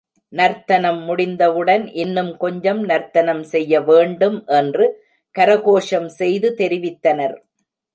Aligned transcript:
நர்த்தனம் 0.33 1.01
முடிந்தவுடன், 1.01 1.83
இன்னும் 1.93 2.37
கொஞ்சம் 2.37 2.81
நர்த்தனம் 2.83 3.43
செய்யவேண்டும் 3.43 4.45
என்று 4.59 4.87
கரகோஷம் 5.35 6.09
செய்து 6.19 6.49
தெரிவித்தனர். 6.57 7.37